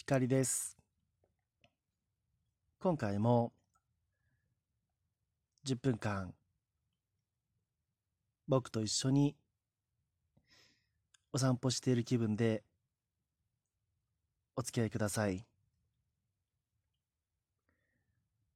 [0.00, 0.78] 光です。
[2.80, 3.52] 今回も
[5.66, 6.32] 10分間
[8.48, 9.36] 僕と一緒に
[11.34, 12.62] お散歩している気分で
[14.56, 15.44] お付き合いください。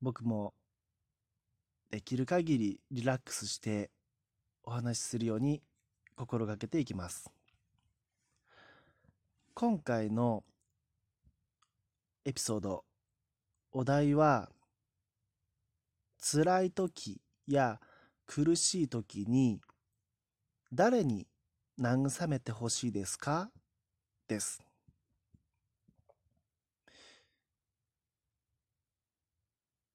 [0.00, 0.54] 僕も
[1.90, 3.90] できる限りリラックスして
[4.64, 5.62] お話しするように
[6.16, 7.30] 心がけていきます。
[9.52, 10.42] 今回の
[12.28, 12.84] エピソード。
[13.70, 14.50] お題は
[16.20, 17.78] 辛い時や
[18.26, 19.60] 苦しい時に
[20.72, 21.28] 誰に
[21.80, 23.48] 慰めてほしいですか？
[24.26, 24.60] です。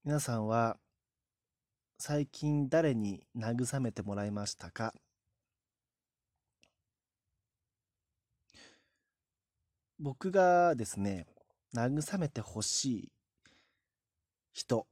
[0.05, 0.77] 皆さんは
[1.99, 4.93] 最近誰に慰めてもらいましたか？
[9.99, 11.27] 僕がですね
[11.73, 13.11] 慰めてほしい
[14.53, 14.87] 人。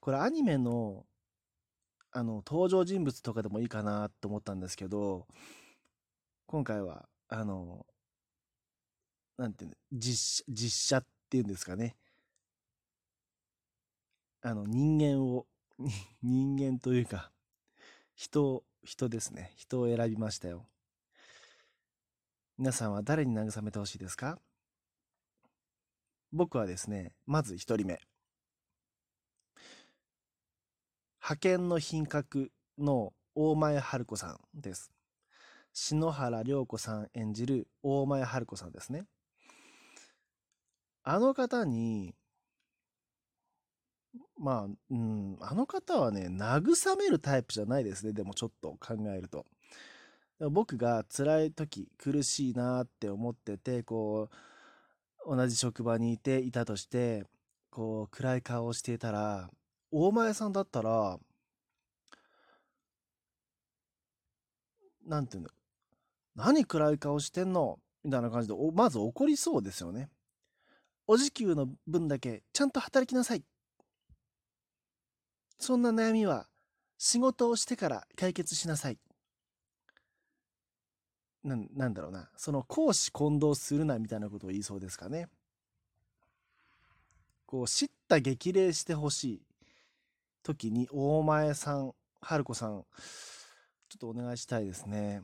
[0.00, 1.04] これアニメの
[2.12, 5.26] あの登場人物とかでもいいかなと思ったんですけど
[6.46, 7.84] 今回はあの
[9.36, 11.96] なんていうの実写実写っていうんですかね。
[14.40, 15.46] あの人間を
[16.22, 17.30] 人間というか
[18.14, 19.52] 人人ですね。
[19.56, 20.66] 人を選びましたよ。
[22.56, 24.40] 皆さんは誰に慰めてほしいですか？
[26.32, 28.00] 僕はですねまず一人目。
[31.20, 34.90] 派遣の品格の大前春子さんです。
[35.72, 39.04] 篠原涼子さん演じる大前春子さんですね。
[41.02, 42.14] あの方に
[44.38, 49.46] まあ、うん、あの方はね慰めるタイプじゃないですねでもちょっと考えると。
[50.50, 54.36] 僕が辛い時苦しいなって思っててこう
[55.30, 57.24] 同じ職場にいていたとして
[57.70, 59.50] こう暗い顔をしていたら
[59.90, 61.18] 大前さんだったら
[65.06, 65.50] なんていうの
[66.34, 67.78] 何暗い顔してんの？
[68.04, 70.08] みたいな感じでまず怒りそうですよね。
[71.06, 73.42] お時給の分だけちゃんと働きなさい。
[75.58, 76.46] そんな悩みは
[76.96, 78.98] 仕事をしてから解決しなさい。
[81.44, 82.30] ななんだろうな。
[82.36, 85.28] その公私混同するなみたいなことを言いそうですかね。
[87.46, 89.42] こう叱咤激励してほしい
[90.42, 92.84] 時に大前さん春子さん
[93.88, 95.22] ちょっとお願いしたいですね。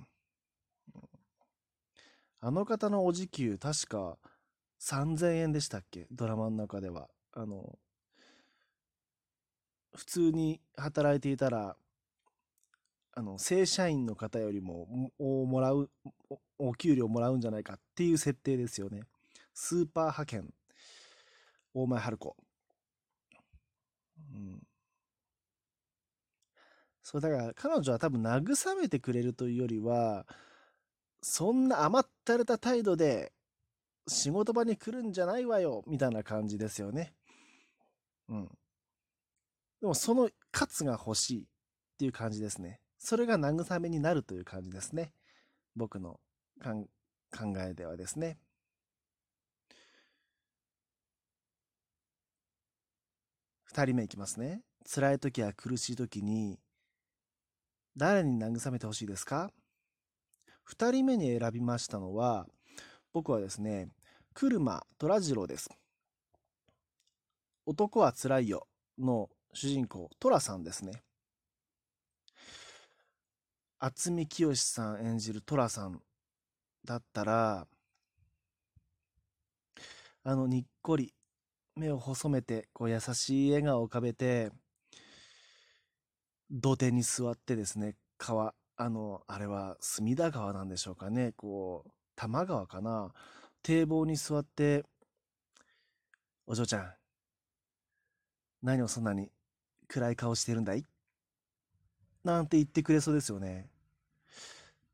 [2.41, 4.19] あの方のお時給確か
[4.81, 6.07] 3000円でしたっけ？
[6.11, 7.09] ドラマの中では。
[7.33, 7.79] あの
[9.95, 11.77] 普通に働いていたら
[13.17, 15.89] あの正社員の方よりもおもらう
[16.59, 19.03] おお給料もらうんじゃないかっていう設定ですよね。
[19.55, 20.55] スーパー派遣。
[21.75, 22.37] 大前春子。
[24.33, 24.63] うん。
[27.03, 30.27] そうだから彼女は多分慰めてくれるというよりは
[31.23, 33.33] そんな甘ったれた態度で
[34.09, 37.15] 仕事場に来るんじゃないわよみたいな感じですよね。
[38.29, 38.49] うん。
[39.81, 41.47] でもその喝が欲しいっ
[41.99, 42.81] ていう感じですね。
[43.05, 45.13] それが慰めになるという感じですね。
[45.77, 46.19] 僕の
[46.63, 46.89] 考
[47.59, 48.39] えではですね。
[53.71, 54.63] 2人目いきますね。
[54.91, 56.59] 辛い時や苦しい時に
[57.95, 59.51] 誰に慰めてほしいですか
[60.67, 62.47] ？2人目に選びましたのは
[63.13, 63.89] 僕はですね
[64.33, 65.69] 車虎次郎です。
[67.67, 68.67] 男はつらいよ
[68.99, 71.03] の主人公寅さんですね。
[73.85, 76.01] 渥美清さん演じる寅さん
[76.87, 77.67] だったら
[80.23, 81.13] あのにっこり
[81.77, 84.51] 目を細めてこう優しい笑顔を浮かべて
[86.51, 93.13] 土手に座ってですね川あのあれは隅田川なんでしょうかねこう多摩川かな
[93.63, 94.87] 堤防に座って
[96.47, 96.95] 「お嬢ちゃん
[98.63, 99.31] 何をそんなに
[99.89, 100.87] 暗い顔してるんだい?」
[102.25, 103.74] なんて言ってくれそうですよね。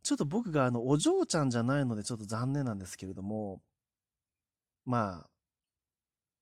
[0.02, 3.60] ちょっと僕があのお嬢ちゃんじゃないのでちょっと残念なんですけれども
[4.84, 5.30] まあ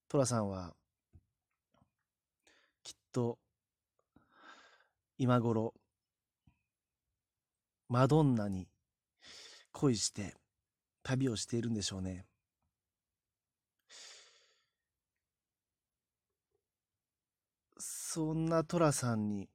[0.08, 0.74] 寅さんは
[2.82, 3.38] きっと
[5.18, 5.74] 今頃
[7.88, 8.68] マドンナに
[9.72, 10.34] 恋して
[11.02, 12.26] 旅をしているんでしょうね。
[17.78, 19.48] そんな寅さんに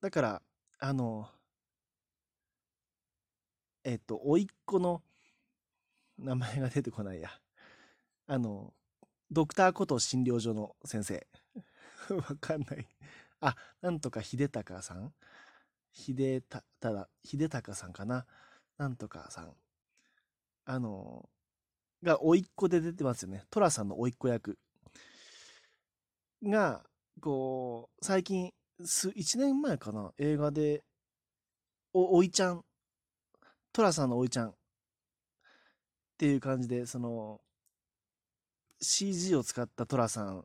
[0.00, 0.42] だから
[0.78, 1.28] あの
[3.84, 5.02] えっと甥っ子の
[6.18, 7.30] 名前が出てこないや。
[8.26, 8.74] あの、
[9.30, 11.26] ドクターこと診療所の先生。
[12.10, 12.86] わかんない。
[13.40, 15.14] あ、なんとか秀隆さん
[15.92, 18.26] 秀た、ただ、秀隆さんかな
[18.78, 19.54] なんとかさん。
[20.64, 21.28] あの、
[22.02, 23.44] が、甥っ子で出てますよね。
[23.50, 24.58] 寅さんの甥っ子役。
[26.42, 26.84] が、
[27.20, 28.52] こう、最近、
[28.84, 30.84] す、1年前かな映画で、
[31.92, 32.64] お、おいちゃん。
[33.72, 34.50] 寅さんのおいちゃん。
[34.50, 34.54] っ
[36.18, 37.40] ていう感じで、その、
[38.80, 40.44] CG を使った寅さん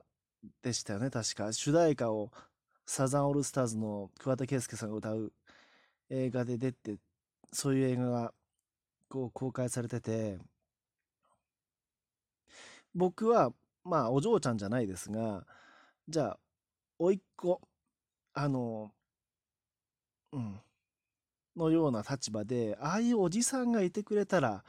[0.62, 1.52] でしたよね、確か。
[1.54, 2.32] 主題歌を
[2.86, 5.34] サザンオールスターズの桑田佳祐さんが歌う
[6.10, 6.98] 映画で出て、
[7.52, 8.34] そういう映画が
[9.10, 10.38] こう公開されてて、
[12.94, 13.52] 僕は、
[13.84, 15.46] まあ、お嬢ちゃんじゃないですが、
[16.08, 16.40] じゃあ、
[17.00, 17.60] おいっ子、
[18.34, 18.92] あの、
[20.32, 20.62] うん、
[21.56, 24.64] のような立場で、ああいうおじさんがいてくれたら、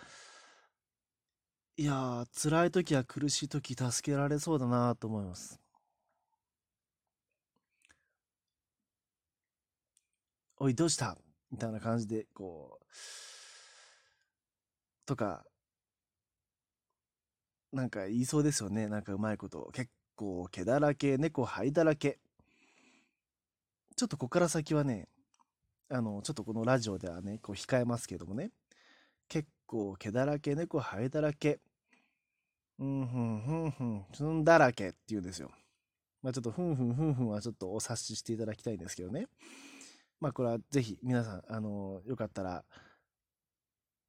[1.76, 5.60] いやー、辛い時や苦しい時助けられそうだなと思います。
[10.58, 11.18] おい、どうした？
[11.50, 12.86] みたいな感じで、こう、
[15.04, 15.44] とか、
[17.72, 18.88] なんか言いそうですよね。
[18.88, 19.70] なんかうまいこと。
[19.74, 22.18] 結構毛だらけ、猫灰だらけ。
[23.96, 25.08] ちょっとここから先はね、
[25.88, 28.50] あの、ちょっとこのラジオではね、こう控えますけどもね。
[29.28, 31.60] 結構毛だらけ、猫灰だらけ。
[32.78, 35.50] うんふんふんふん、ふんだらけって言うんですよ。
[36.22, 39.28] まあちょっとふんふんふんふんはちょっとお察ししていただきたいんですけどね。
[40.20, 42.64] まあこれはぜひ皆さん、あの、よかったら、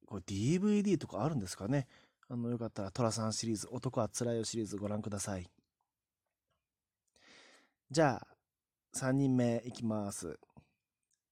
[0.06, 1.86] これ DVD とかあるんですかね。
[2.28, 5.48] あの、よかったら、トラさんシリーズ、男はつらいよシリーズご覧ください。
[7.90, 8.26] じゃあ、
[8.94, 10.38] 3人目いきます。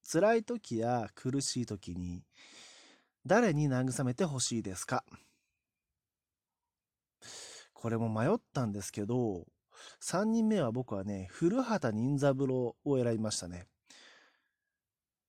[0.09, 2.23] 辛い時や苦しい時に、
[3.25, 5.03] 誰に慰めてほしいですか？
[7.73, 9.45] これも迷ったんですけど、
[10.01, 13.67] 3人目は僕はね、古畑任三郎を選びましたね。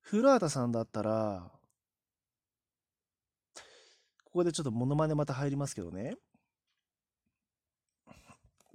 [0.01, 1.51] 古畑さんだったら、
[4.25, 6.15] ここでちょっとモノマネまた入りますけどね。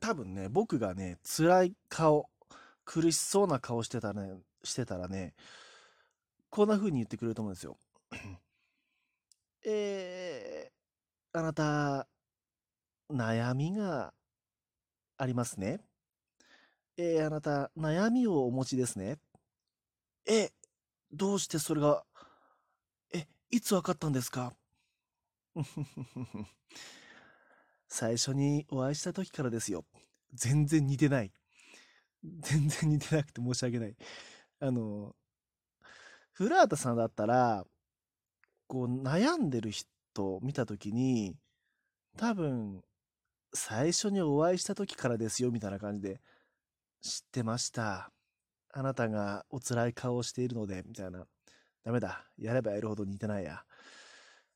[0.02, 2.30] 多分ね、僕がね、辛い顔、
[2.84, 4.34] 苦しそうな顔してたね、
[4.64, 5.34] してたらね、
[6.54, 7.80] こんな風に言ってくれると思うんですよ。
[9.66, 12.08] えー、あなた、
[13.12, 14.14] 悩みが
[15.18, 15.80] ありますね。
[16.96, 19.18] えー、あなた、悩みをお持ちですね。
[20.28, 20.52] え、
[21.12, 22.06] どうしてそれが、
[23.12, 24.54] え、いつわかったんですか？
[27.88, 29.86] 最初にお会いした時からですよ。
[30.36, 31.34] 全然似てない。
[32.22, 33.96] 全然似てなくて申し訳ない。
[34.60, 35.16] あの、
[36.34, 37.66] 古畑さんだったら、
[38.68, 39.88] こう悩んでる人
[40.36, 41.36] を見た時に、
[42.18, 42.84] 多分、
[43.54, 46.22] 最初にお会いした時からですよ、みたいな感じで、
[47.02, 48.12] 知ってました。
[48.72, 51.28] あなたがお辛い顔をしているので、みたいな。
[51.84, 52.26] ダメだ。
[52.38, 53.64] やればやるほど似てないや。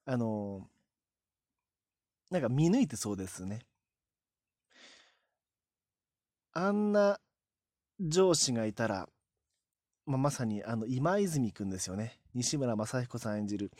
[0.05, 0.67] あの、
[2.31, 3.59] なんか見抜いてそうですね。
[6.53, 7.19] あんな
[7.99, 9.09] 上司がいたら、
[10.07, 12.19] まあ、まさにあの今泉くんですよね。
[12.33, 13.71] 西村雅彦さん演じる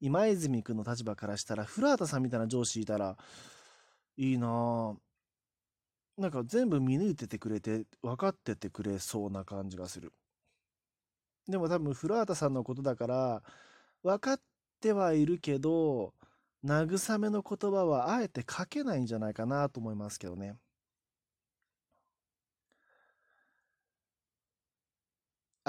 [0.00, 3.16] 今泉くんの立場からしたら、古畑さんみたいな上司いたら、
[4.16, 4.96] いいなぁ。
[6.16, 10.12] なんか全部見抜いててくれて、分かっててくれそうな感じがする。
[11.48, 13.42] でも多分古畑さんのことだから、
[14.02, 14.40] 分かっ
[14.80, 16.14] てはいるけど、
[16.64, 20.56] 慰めの言葉はあえて書けないんじゃないかなと思いますけどね。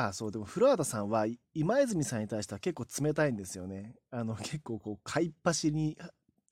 [0.07, 3.95] あ、そう、でも古畑さんは今泉さんに対しては結構冷たいんですよね。
[4.11, 5.97] あの、結構こう、買いっ走りに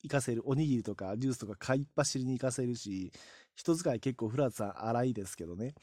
[0.02, 3.10] 行かせる、おにぎりとかジュースとか買いっ走りに行かせるし、
[3.54, 5.74] 人使い結構古畑さん荒いですけどね。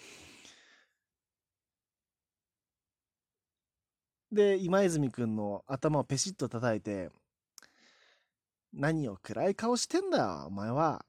[4.31, 7.09] で、今泉くんの頭をペシッと叩いて、
[8.73, 11.03] 何を暗い顔してんだよ、お前は。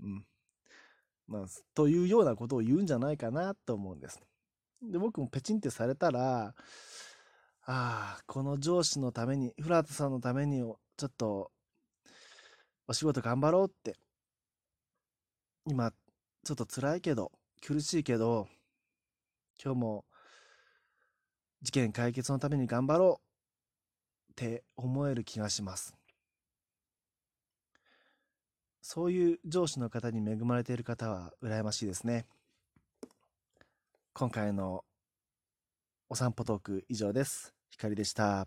[0.00, 0.26] うん。
[1.28, 4.20] まあ、というようなことを言うんじゃないかなと思うんです。
[4.82, 6.54] で、僕もペチンってされたら、
[7.68, 11.50] ああ、この上司のために、フラートさんのために、ちょっと、
[12.86, 13.98] お仕事頑張ろうって。
[15.66, 17.32] 今、ちょっと辛いけど、
[17.66, 18.46] 苦しいけど、
[19.62, 20.04] 今日も、
[21.62, 23.20] 事件解決のために頑張ろ
[24.28, 25.96] うって思える気がします。
[28.88, 32.24] そういう上司の方に恵まれている方は羨ましいですね。
[34.12, 34.84] 今回の
[36.08, 37.52] お散歩トーク以上です。
[37.68, 38.46] ひかりでした。